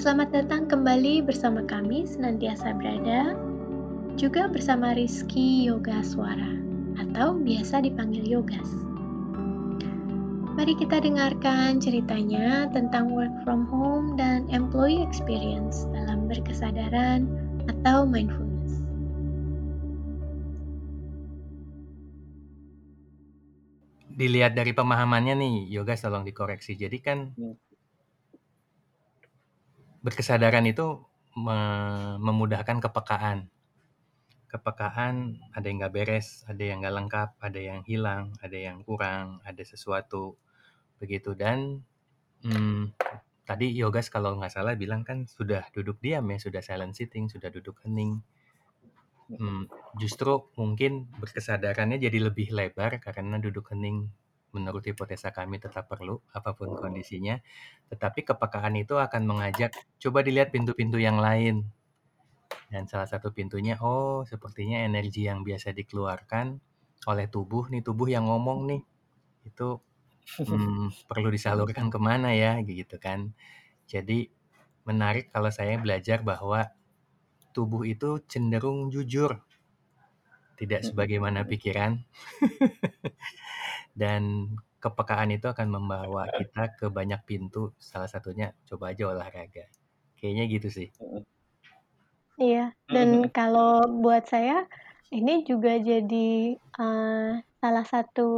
[0.00, 3.36] Selamat datang kembali bersama kami senantiasa berada,
[4.16, 6.56] juga bersama Rizky Yoga Suara,
[6.96, 8.64] atau biasa dipanggil Yogas.
[10.56, 17.28] Mari kita dengarkan ceritanya tentang work from home dan employee experience dalam berkesadaran
[17.68, 18.80] atau mindfulness.
[24.16, 26.72] Dilihat dari pemahamannya nih, Yoga tolong dikoreksi.
[26.80, 27.60] Jadi kan Hmm.
[30.04, 30.86] Berkesadaran itu
[31.36, 33.38] me- memudahkan kepekaan.
[34.52, 39.26] Kepekaan ada yang nggak beres, ada yang nggak lengkap, ada yang hilang, ada yang kurang,
[39.48, 40.24] ada sesuatu
[41.00, 41.30] begitu.
[41.42, 41.58] Dan
[42.46, 42.82] hmm,
[43.48, 47.50] tadi Yogas kalau nggak salah bilang kan sudah duduk diam ya, sudah silent sitting, sudah
[47.56, 48.12] duduk hening.
[49.30, 49.62] Hmm,
[50.02, 50.92] justru mungkin
[51.22, 53.98] berkesadarannya jadi lebih lebar karena duduk hening
[54.50, 57.38] menurut hipotesa kami tetap perlu apa pun kondisinya.
[57.90, 61.66] Tetapi kepekaan itu akan mengajak coba dilihat pintu-pintu yang lain.
[62.70, 66.58] Dan salah satu pintunya, oh sepertinya energi yang biasa dikeluarkan
[67.06, 68.82] oleh tubuh nih, tubuh yang ngomong nih,
[69.46, 69.78] itu
[70.50, 73.34] hmm, perlu disalurkan ke mana ya, gitu kan.
[73.90, 74.30] Jadi
[74.86, 76.70] menarik kalau saya belajar bahwa
[77.50, 79.42] tubuh itu cenderung jujur,
[80.60, 81.98] tidak sebagaimana pikiran.
[83.94, 89.68] Dan kepekaan itu akan membawa kita ke banyak pintu, salah satunya coba aja olahraga.
[90.16, 90.88] Kayaknya gitu sih.
[92.40, 94.64] Iya, dan kalau buat saya
[95.12, 98.30] ini juga jadi uh, salah satu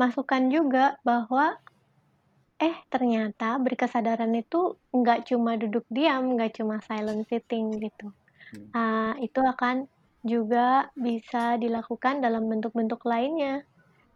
[0.00, 1.60] masukan juga bahwa
[2.58, 8.08] eh ternyata berkesadaran itu nggak cuma duduk diam, nggak cuma silent sitting gitu.
[8.72, 9.84] Uh, itu akan
[10.24, 13.68] juga bisa dilakukan dalam bentuk-bentuk lainnya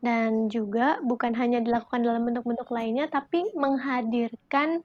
[0.02, 4.82] dan juga bukan hanya dilakukan dalam bentuk-bentuk lainnya tapi menghadirkan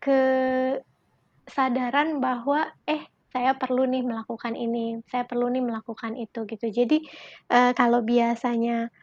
[0.00, 0.80] kesadaran
[2.20, 6.70] bahwa eh saya perlu nih melakukan ini, saya perlu nih melakukan itu gitu.
[6.70, 7.02] Jadi
[7.50, 8.94] uh, kalau biasanya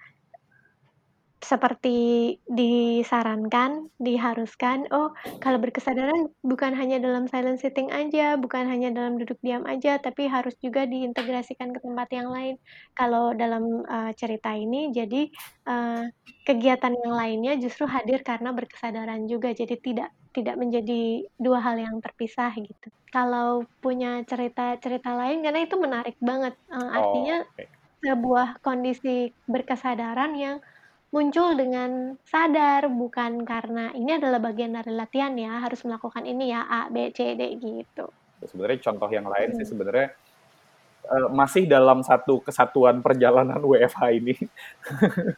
[1.41, 1.97] seperti
[2.45, 5.09] disarankan, diharuskan, oh
[5.41, 10.29] kalau berkesadaran bukan hanya dalam silent sitting aja, bukan hanya dalam duduk diam aja, tapi
[10.29, 12.55] harus juga diintegrasikan ke tempat yang lain.
[12.93, 15.27] Kalau dalam uh, cerita ini, jadi
[15.65, 16.05] uh,
[16.45, 21.99] kegiatan yang lainnya justru hadir karena berkesadaran juga, jadi tidak tidak menjadi dua hal yang
[21.99, 22.87] terpisah gitu.
[23.11, 27.65] Kalau punya cerita-cerita lain, karena itu menarik banget, uh, artinya Oh, oke.
[28.01, 30.57] sebuah kondisi berkesadaran yang
[31.11, 36.63] muncul dengan sadar, bukan karena ini adalah bagian dari latihan ya, harus melakukan ini ya,
[36.63, 38.07] A, B, C, D, gitu.
[38.41, 39.71] Sebenarnya contoh yang lain sih Hmm.
[39.75, 40.07] sebenarnya
[41.11, 44.35] eh, masih dalam satu kesatuan perjalanan WFH ini.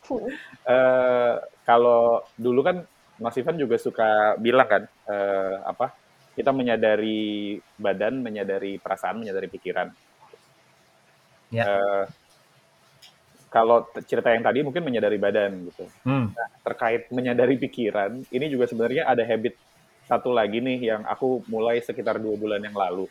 [0.08, 0.30] Hmm.
[0.64, 1.36] Eh,
[1.68, 2.88] kalau dulu kan
[3.20, 5.92] Mas Ivan juga suka bilang kan eh, apa
[6.38, 9.92] kita menyadari badan, menyadari perasaan, menyadari pikiran.
[11.52, 11.68] Ya.
[11.68, 12.04] Eh,
[13.54, 15.86] kalau cerita yang tadi mungkin menyadari badan gitu.
[16.02, 16.34] Hmm.
[16.34, 19.54] Nah, terkait menyadari pikiran, ini juga sebenarnya ada habit
[20.10, 23.06] satu lagi nih yang aku mulai sekitar dua bulan yang lalu.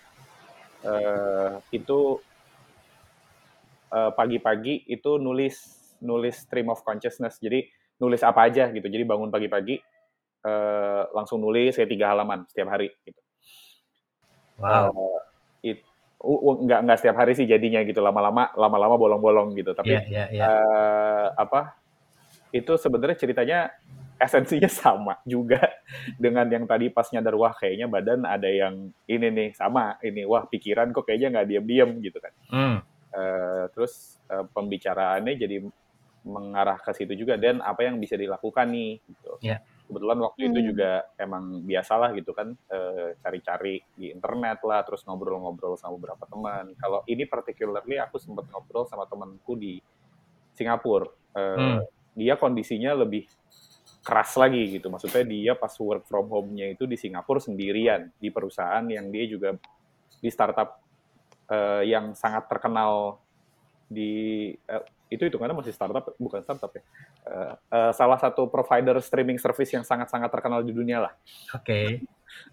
[0.83, 2.19] Eh, itu
[3.95, 7.39] eh, pagi-pagi itu nulis nulis stream of consciousness.
[7.39, 7.71] Jadi
[8.03, 8.91] nulis apa aja gitu.
[8.91, 9.79] Jadi bangun pagi-pagi
[10.43, 13.23] eh, langsung nulis kayak tiga halaman setiap hari gitu.
[14.59, 14.91] Wow.
[14.91, 15.22] Eh, it- u- u-
[16.23, 17.99] nggak nggak setiap hari sih jadinya gitu.
[17.99, 19.75] Lama-lama lama-lama bolong-bolong gitu.
[19.75, 20.43] Tapi Iya, iya, iya.
[20.47, 21.75] eh, apa
[22.55, 23.59] itu sebenarnya ceritanya
[24.23, 25.59] esensinya sama juga
[26.15, 30.47] dengan yang tadi pas nyadar wah kayaknya badan ada yang ini nih sama ini wah
[30.47, 32.79] pikiran kok kayaknya nggak diam-diam gitu kan Hmm.
[33.13, 35.61] Eh, terus eh, pembicaraannya jadi
[36.23, 39.33] mengarah ke situ juga dan apa yang bisa dilakukan nih gitu.
[39.43, 39.59] Ya.
[39.93, 40.69] Kebetulan waktu itu Hmm.
[40.73, 46.73] juga emang biasalah gitu kan eh, cari-cari di internet lah terus ngobrol-ngobrol sama beberapa teman
[46.81, 49.77] kalau ini particularly aku sempat ngobrol sama temanku di
[50.57, 51.81] Singapura Eh, Hmm.
[52.13, 53.25] dia kondisinya lebih
[54.05, 54.93] keras lagi gitu.
[54.93, 59.57] Maksudnya dia pas work from home-nya itu di Singapura sendirian di perusahaan yang dia juga
[60.21, 60.77] di startup
[61.49, 63.17] eh, yang sangat terkenal
[63.93, 64.13] di
[64.57, 66.83] eh, itu itu karena masih startup bukan startup ya.
[67.29, 71.13] Eh, eh, salah satu provider streaming service yang sangat-sangat terkenal di dunia lah.
[71.53, 72.01] Oke.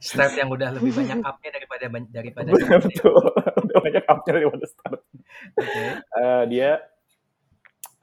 [0.03, 2.49] Start yang udah lebih banyak up-nya daripada daripada
[2.83, 3.15] Betul.
[3.63, 5.03] Udah banyak up-nya daripada startup.
[5.55, 5.83] Oke.
[6.03, 6.83] Eh, dia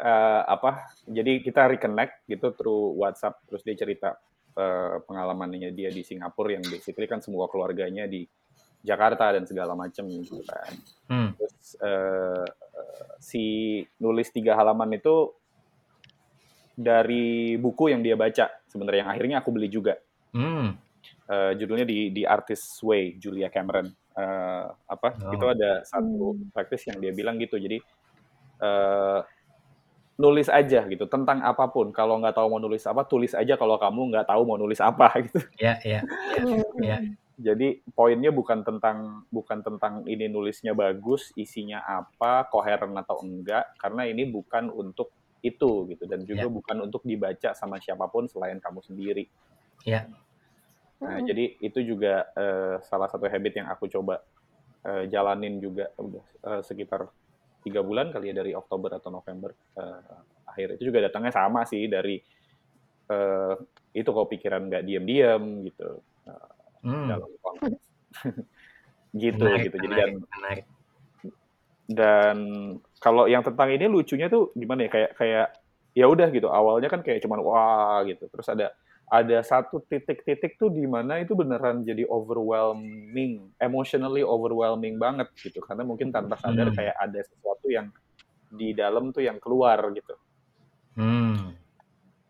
[0.00, 4.16] eh, apa jadi kita reconnect gitu through WhatsApp terus dia cerita
[5.04, 8.24] pengalamannya dia di Singapura yang basically kan semua keluarganya di
[8.80, 10.72] Jakarta dan segala macam gitu kan
[11.06, 11.30] Hmm.
[11.38, 12.46] terus eh,
[13.20, 15.32] si nulis tiga halaman itu
[16.76, 19.96] dari buku yang dia baca sebenarnya yang akhirnya aku beli juga.
[20.36, 20.76] Hmm.
[21.32, 23.88] uh, judulnya di di Artist's Way Julia Cameron.
[24.16, 25.32] Uh, apa oh.
[25.32, 26.52] itu ada satu hmm.
[26.52, 27.56] praktis yang dia bilang gitu.
[27.56, 27.80] Jadi
[28.60, 29.24] uh,
[30.20, 31.88] nulis aja gitu tentang apa pun.
[31.96, 33.56] Kalau nggak tahu mau nulis apa tulis aja.
[33.56, 35.40] Kalau kamu nggak tahu mau nulis apa gitu.
[35.56, 36.04] Ya ya.
[36.84, 37.00] Ya
[37.36, 44.08] jadi poinnya bukan tentang bukan tentang ini nulisnya bagus isinya apa koheren atau enggak karena
[44.08, 45.12] ini bukan untuk
[45.44, 46.04] itu gitu.
[46.08, 46.52] Dan juga ya.
[46.52, 49.28] bukan untuk dibaca sama siapa pun selain kamu sendiri.
[49.84, 50.08] Ya.
[51.04, 51.26] Nah hmm.
[51.28, 54.24] jadi itu juga uh, salah satu habit yang aku coba
[54.88, 57.04] uh, jalanin juga udah uh, sekitar
[57.60, 60.80] tiga bulan kali ya dari Oktober atau November uh, akhir.
[60.80, 62.16] Itu juga datangnya sama sih dari
[63.12, 63.54] uh,
[63.92, 66.00] itu kok pikiran nggak diem-diem gitu.
[66.24, 66.55] Uh,
[66.86, 67.06] hmm.
[67.10, 67.82] dalam konteks
[69.26, 70.64] gitu menarik, gitu jadi dan menarik.
[71.90, 72.38] dan
[73.02, 75.48] kalau yang tentang ini lucunya tuh gimana ya kayak kayak
[75.96, 78.70] ya udah gitu awalnya kan kayak cuman wah gitu terus ada
[79.06, 85.62] ada satu titik-titik tuh di mana itu beneran jadi overwhelming, emotionally overwhelming banget gitu.
[85.62, 86.76] Karena mungkin tanpa sadar hmm.
[86.76, 87.86] kayak ada sesuatu yang
[88.50, 90.14] di dalam tuh yang keluar gitu.
[90.98, 91.54] Hmm.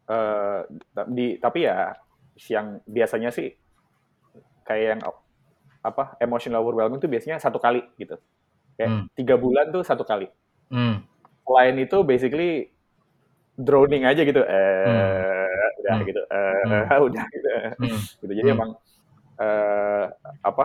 [0.06, 0.62] Uh,
[1.10, 1.96] di tapi ya
[2.52, 3.50] yang biasanya sih
[4.66, 5.00] kayak yang
[5.86, 8.18] apa emotional overwhelming tuh biasanya satu kali gitu.
[8.74, 9.04] Kayak hmm.
[9.14, 10.26] tiga bulan tuh satu kali.
[10.68, 11.06] Hmm.
[11.46, 12.74] Selain itu basically
[13.56, 14.42] droning aja gitu.
[14.42, 15.46] Eh, hmm
[15.86, 16.08] udah hmm.
[16.10, 17.06] gitu uh, hmm.
[17.06, 17.48] udah gitu
[17.78, 18.00] hmm.
[18.26, 18.56] gitu jadi hmm.
[18.58, 18.70] emang
[19.38, 20.04] uh,
[20.42, 20.64] apa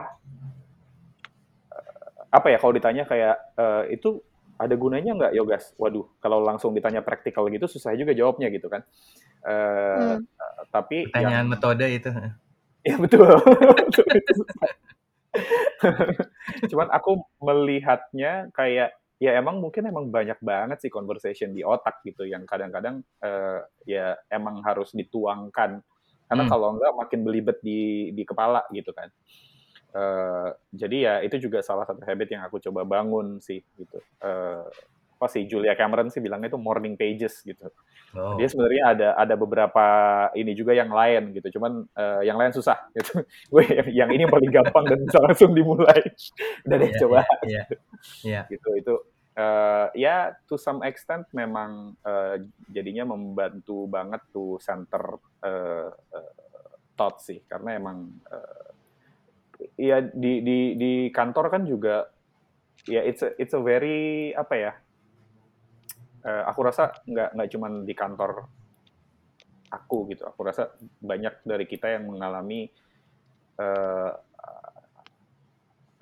[1.69, 4.25] uh, apa ya kalau ditanya kayak uh, itu
[4.57, 8.81] ada gunanya nggak yogas waduh kalau langsung ditanya praktikal gitu susah juga jawabnya gitu kan
[9.45, 10.25] uh, hmm.
[10.73, 12.09] tapi pertanyaan yang, metode itu
[12.87, 13.31] ya betul.
[16.71, 18.91] Cuman aku melihatnya kayak
[19.21, 24.17] ya emang mungkin emang banyak banget sih conversation di otak gitu yang kadang-kadang uh, ya
[24.33, 25.85] emang harus dituangkan.
[26.25, 26.51] Karena hmm.
[26.51, 29.11] kalau enggak makin belibet di di kepala gitu kan.
[29.91, 33.99] Uh, jadi ya itu juga salah satu habit yang aku coba bangun sih gitu.
[34.23, 34.63] Uh,
[35.21, 37.69] apa sih Julia Cameron sih bilangnya itu morning pages gitu
[38.17, 38.41] oh.
[38.41, 39.85] dia sebenarnya ada ada beberapa
[40.33, 43.21] ini juga yang lain gitu cuman uh, yang lain susah gitu
[43.53, 46.01] gue yang, yang ini paling gampang dan bisa langsung dimulai
[46.65, 47.65] udah deh yeah, coba yeah, yeah.
[48.25, 48.43] Yeah.
[48.49, 48.93] gitu itu
[49.37, 52.41] uh, ya to some extent memang uh,
[52.73, 56.33] jadinya membantu banget tuh center uh, uh,
[56.97, 58.73] thought sih karena emang uh,
[59.77, 62.09] ya di di di kantor kan juga
[62.89, 64.73] ya it's a, it's a very apa ya
[66.25, 68.31] uh, aku rasa nggak nggak cuma di kantor
[69.71, 72.67] aku gitu aku rasa banyak dari kita yang mengalami
[73.59, 74.11] uh,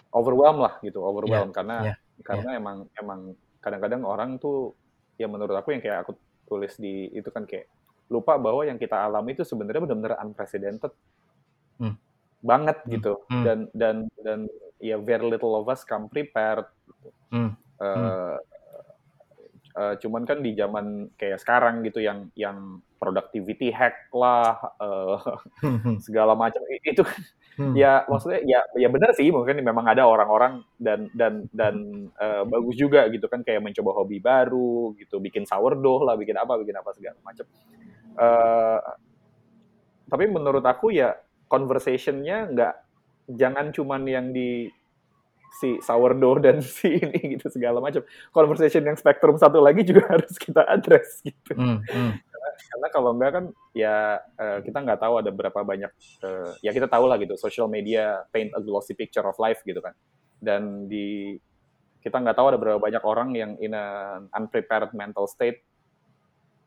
[0.10, 2.60] overwhelm lah gitu overwhelm yeah, karena yeah karena yeah.
[2.60, 3.20] emang emang
[3.60, 4.76] kadang-kadang orang tuh
[5.20, 6.16] ya menurut aku yang kayak aku
[6.48, 7.68] tulis di itu kan kayak
[8.10, 10.92] lupa bahwa yang kita alami itu sebenarnya benar-benar unprecedented
[11.78, 11.96] hmm.
[12.42, 12.90] banget hmm.
[12.98, 13.44] gitu hmm.
[13.46, 14.40] dan dan dan
[14.80, 17.10] ya very little of us come prepared gitu.
[17.36, 17.52] hmm.
[17.80, 18.36] Uh, hmm.
[19.80, 25.40] Uh, cuman kan di zaman kayak sekarang gitu yang yang productivity hack lah uh,
[26.04, 27.24] segala macam itu kan
[27.60, 27.76] Hmm.
[27.76, 32.80] Ya maksudnya ya ya benar sih mungkin memang ada orang-orang dan dan dan uh, bagus
[32.80, 36.96] juga gitu kan kayak mencoba hobi baru gitu, bikin sourdough lah, bikin apa, bikin apa
[36.96, 37.44] segala macam.
[38.16, 38.80] Uh,
[40.08, 41.20] tapi menurut aku ya
[41.52, 42.74] conversationnya nggak
[43.36, 44.72] jangan cuman yang di
[45.58, 48.06] si sourdough dan si ini gitu segala macam.
[48.30, 51.58] Conversation yang spektrum satu lagi juga harus kita address gitu.
[51.58, 52.30] Hmm, hmm
[52.70, 55.92] karena kalau enggak kan ya uh, kita nggak tahu ada berapa banyak
[56.24, 59.80] uh, ya kita tahu lah gitu social media paint a glossy picture of life gitu
[59.80, 59.96] kan
[60.44, 61.40] dan di
[62.00, 65.64] kita nggak tahu ada berapa banyak orang yang in an unprepared mental state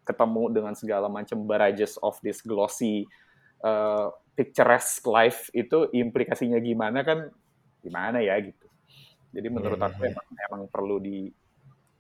[0.03, 3.07] ketemu dengan segala macam barrages of this glossy
[3.63, 7.29] uh, picturesque life itu implikasinya gimana kan
[7.85, 8.67] gimana ya gitu
[9.33, 10.13] jadi menurut yeah, aku yeah.
[10.13, 11.33] Emang, emang perlu di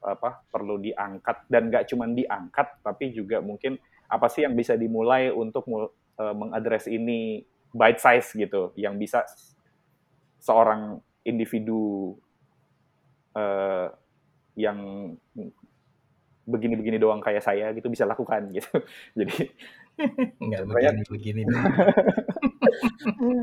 [0.04, 1.48] apa perlu diangkat.
[1.48, 5.88] Dan nggak cuma diangkat tapi juga mungkin apa sih yang bisa dimulai untuk uh,
[6.36, 8.76] mengadres ini bite size gitu.
[8.76, 9.20] Yang bisa
[10.44, 12.14] seorang individu
[13.32, 13.88] uh,
[14.52, 14.78] yang
[16.42, 18.76] begini-begini doang kayak saya gitu bisa lakukan gitu.
[19.18, 19.48] Jadi
[20.40, 21.42] nggak begini begini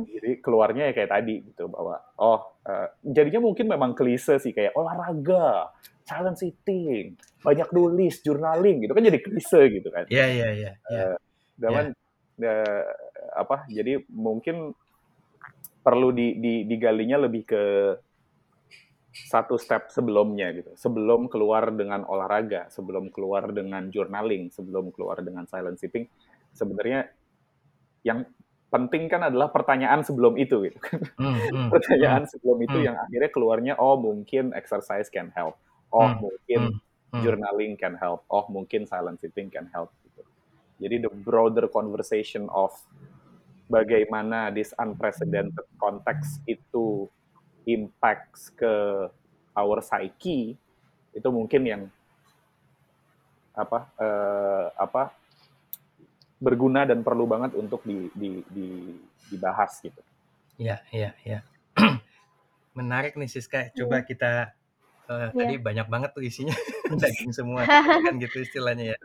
[0.10, 4.74] jadi keluarnya ya kayak tadi gitu bahwa oh uh, jadinya mungkin memang klise sih kayak
[4.74, 5.70] olahraga
[6.10, 7.14] silent sitting,
[7.46, 10.10] banyak nulis, journaling gitu kan jadi klise gitu kan.
[10.10, 10.72] Iya iya iya.
[10.90, 11.06] iya.
[11.54, 11.94] Dan
[12.42, 12.50] iya.
[12.50, 12.84] uh,
[13.38, 13.70] apa?
[13.70, 14.74] Jadi mungkin
[15.86, 17.64] perlu di, di, digalinya lebih ke
[19.14, 20.74] satu step sebelumnya gitu.
[20.74, 26.10] Sebelum keluar dengan olahraga, sebelum keluar dengan journaling, sebelum keluar dengan silent sitting,
[26.60, 27.08] sebenarnya
[28.04, 28.28] yang
[28.70, 30.78] penting kan adalah pertanyaan sebelum itu gitu.
[31.18, 32.86] Hmm, hmm, pertanyaan hmm, sebelum itu hmm.
[32.86, 35.58] yang akhirnya keluarnya oh mungkin exercise can help.
[35.90, 36.62] Oh hmm, mungkin
[37.24, 38.28] journaling can help.
[38.30, 40.22] Oh mungkin silent sitting can help gitu.
[40.80, 42.76] Jadi the broader conversation of
[43.66, 47.10] bagaimana this unprecedented context itu
[47.66, 49.06] impacts ke
[49.58, 50.58] our psyche
[51.14, 51.84] itu mungkin yang
[53.58, 55.19] apa uh, apa
[56.40, 58.96] berguna dan perlu banget untuk di, di, di,
[59.28, 60.00] dibahas gitu.
[60.56, 61.40] Iya, iya, iya.
[62.80, 63.76] Menarik nih Siska.
[63.76, 64.08] Coba iya.
[64.08, 64.32] kita
[65.12, 65.36] uh, ya.
[65.36, 66.56] tadi banyak banget tuh isinya
[67.02, 67.68] daging semua
[68.08, 68.98] kan gitu istilahnya ya.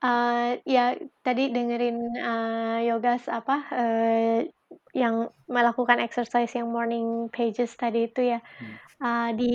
[0.00, 4.40] Uh, ya tadi dengerin uh, yogas apa uh,
[4.96, 8.76] yang melakukan exercise yang morning pages tadi itu ya hmm.
[8.96, 9.54] uh, di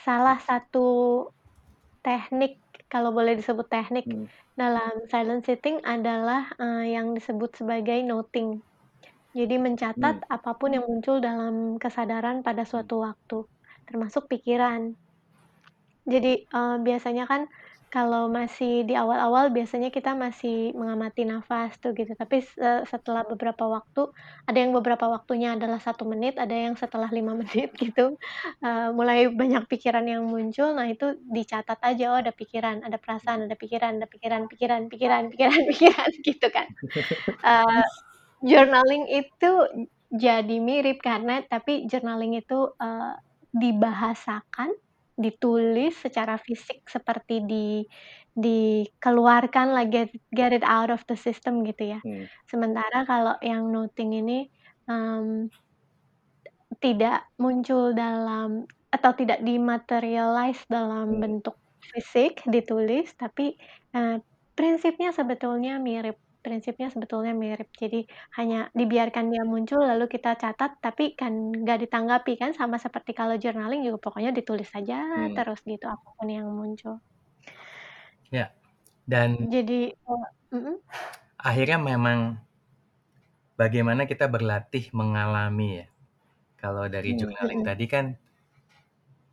[0.00, 1.28] salah satu
[2.00, 2.56] teknik
[2.88, 4.26] kalau boleh disebut teknik hmm.
[4.52, 8.60] Dalam silent sitting adalah uh, yang disebut sebagai noting.
[9.32, 10.28] Jadi mencatat hmm.
[10.28, 13.48] apa pun yang muncul dalam kesadaran pada suatu waktu,
[13.88, 14.92] termasuk pikiran.
[16.04, 17.48] Jadi uh, biasanya kan
[17.92, 22.40] kalau masih di awal-awal biasanya kita masih mengamati nafas tuh gitu, tapi
[22.88, 24.08] setelah beberapa waktu,
[24.48, 28.16] ada yang beberapa waktunya adalah satu menit, ada yang setelah lima menit gitu,
[28.64, 33.44] uh, mulai banyak pikiran yang muncul, nah itu dicatat aja, oh ada pikiran, ada perasaan,
[33.44, 36.68] ada pikiran ada pikiran pikiran pikiran pikiran pikiran gitu kan.
[37.44, 37.84] Uh,
[38.44, 39.52] journaling itu
[40.12, 43.14] jadi mirip karena tapi journaling itu, uh,
[43.52, 44.72] dibahasakan
[45.22, 47.66] ditulis secara fisik seperti di
[48.32, 52.00] dikeluarkan lah, get get it out of the system gitu ya.
[52.00, 52.26] Hmm.
[52.48, 54.48] Sementara kalau yang noting ini,
[54.88, 55.46] um,
[56.80, 61.20] tidak muncul dalam atau tidak dimaterialize dalam hmm.
[61.20, 61.56] bentuk
[61.92, 63.56] fisik, ditulis, tapi,
[63.96, 64.16] uh,
[64.52, 67.70] prinsipnya sebetulnya mirip prinsipnya sebetulnya mirip.
[67.72, 68.04] Jadi
[68.36, 73.38] hanya dibiarkan dia muncul lalu kita catat, tapi kan nggak ditanggapi kan sama seperti kalau
[73.38, 75.38] journaling juga pokoknya ditulis saja hmm.
[75.38, 76.98] terus gitu apa pun yang muncul.
[78.28, 78.50] Ya,
[79.06, 80.78] dan Jadi uh, uh
[81.42, 82.38] akhirnya memang
[83.58, 85.86] bagaimana kita berlatih mengalami ya.
[86.58, 87.18] Kalau dari hmm.
[87.18, 88.06] journaling tadi kan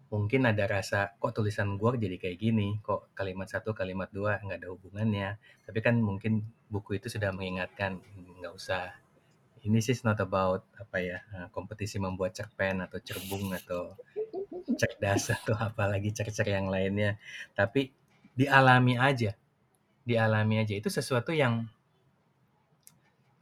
[0.10, 4.66] mungkin ada rasa kok tulisan gue jadi kayak gini, kok kalimat satu, kalimat dua nggak
[4.66, 5.38] ada hubungannya.
[5.66, 8.01] Tapi kan mungkin buku itu sudah mengingatkan
[8.42, 8.89] nggak usah.
[9.62, 13.94] Ini sih not about apa ya eh, kompetisi membuat cerpen atau cerbung atau
[14.80, 17.22] cerdas atau apalagi cer-cer yang lainnya.
[17.54, 17.94] Tapi
[18.34, 19.38] dialami aja,
[20.08, 21.70] dialami aja itu sesuatu yang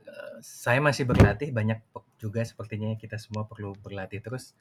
[0.03, 1.79] uh, saya masih berlatih banyak
[2.17, 4.57] juga sepertinya kita semua perlu berlatih terus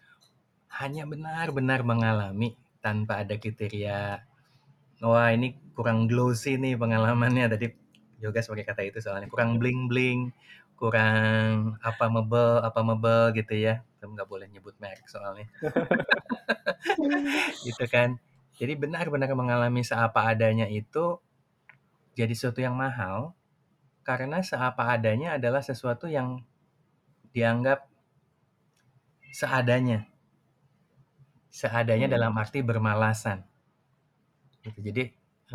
[0.68, 4.22] hanya benar-benar mengalami tanpa ada kriteria.
[5.02, 7.46] Wah ini kurang glossy nih pengalamannya.
[7.50, 7.66] Tadi
[8.20, 9.28] juga sebagai kata itu soalnya.
[9.30, 10.20] Kurang bling bling
[10.76, 13.80] kurang apa mebel apa mebel gitu ya.
[13.98, 15.48] Kamu nggak boleh nyebut merek soalnya.
[17.66, 18.16] Gitu kan.
[18.56, 21.20] Jadi benar-benar mengalami seapa adanya itu
[22.16, 23.36] jadi sesuatu yang mahal
[24.06, 26.40] karena seapa adanya adalah sesuatu yang
[27.36, 27.84] dianggap
[29.28, 30.08] seadanya
[31.56, 32.14] seadanya hmm.
[32.20, 33.40] dalam arti bermalasan.
[34.60, 34.78] Gitu.
[34.84, 35.02] Jadi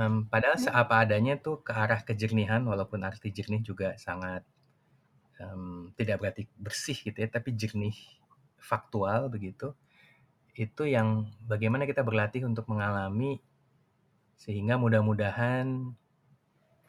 [0.02, 0.66] um, padahal hmm.
[0.66, 4.42] seapa adanya tuh ke arah kejernihan walaupun arti jernih juga sangat
[5.38, 7.94] um, tidak berarti bersih gitu ya, tapi jernih
[8.58, 9.78] faktual begitu.
[10.58, 13.38] Itu yang bagaimana kita berlatih untuk mengalami
[14.42, 15.94] sehingga mudah-mudahan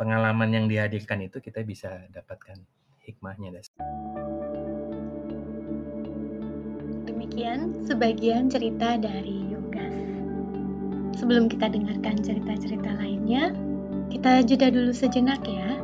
[0.00, 2.57] pengalaman yang dihadirkan itu kita bisa dapatkan
[3.04, 3.61] hikmahnya.
[7.32, 9.96] Demikian sebagian cerita dari Yogas.
[11.16, 13.56] Sebelum kita dengarkan cerita-cerita lainnya,
[14.12, 15.80] kita jeda dulu sejenak ya.